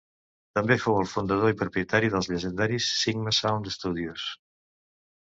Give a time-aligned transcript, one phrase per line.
[0.59, 4.25] També fou el fundador i propietari dels llegendaris Sigma Sound Studios.